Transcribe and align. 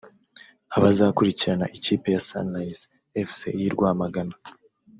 Abazakurikirana 0.75 1.65
ikipe 1.77 2.07
ya 2.13 2.21
Sunrise 2.27 2.81
Fc 3.27 3.39
y’i 3.59 3.69
Rwamagana 3.73 4.35